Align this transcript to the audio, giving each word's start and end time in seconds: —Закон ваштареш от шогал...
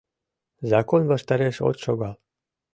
—Закон 0.71 1.01
ваштареш 1.11 1.55
от 1.67 1.77
шогал... 1.83 2.15